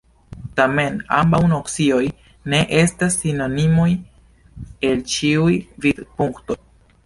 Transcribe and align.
Tamen, 0.59 0.95
ambaŭ 1.17 1.41
nocioj 1.51 1.99
ne 2.55 2.63
estas 2.79 3.19
sinonimoj 3.25 3.87
el 4.91 5.07
ĉiuj 5.15 5.55
vidpunktoj. 5.87 6.63